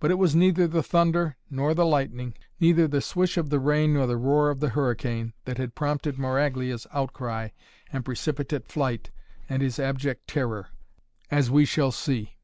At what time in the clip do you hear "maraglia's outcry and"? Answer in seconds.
6.18-8.04